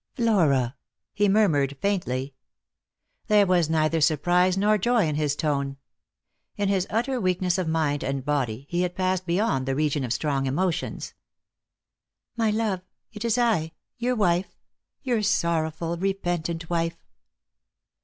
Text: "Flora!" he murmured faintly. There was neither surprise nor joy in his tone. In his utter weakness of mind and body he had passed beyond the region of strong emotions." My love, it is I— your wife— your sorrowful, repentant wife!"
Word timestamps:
"Flora!" 0.15 0.77
he 1.13 1.29
murmured 1.29 1.77
faintly. 1.79 2.33
There 3.27 3.45
was 3.45 3.69
neither 3.69 4.01
surprise 4.01 4.57
nor 4.57 4.79
joy 4.79 5.05
in 5.05 5.13
his 5.13 5.35
tone. 5.35 5.77
In 6.57 6.69
his 6.69 6.87
utter 6.89 7.21
weakness 7.21 7.59
of 7.59 7.67
mind 7.67 8.03
and 8.03 8.25
body 8.25 8.65
he 8.67 8.81
had 8.81 8.95
passed 8.95 9.27
beyond 9.27 9.67
the 9.67 9.75
region 9.75 10.03
of 10.03 10.11
strong 10.11 10.47
emotions." 10.47 11.13
My 12.35 12.49
love, 12.49 12.81
it 13.13 13.23
is 13.23 13.37
I— 13.37 13.73
your 13.99 14.15
wife— 14.15 14.57
your 15.03 15.21
sorrowful, 15.21 15.95
repentant 15.97 16.67
wife!" 16.67 16.97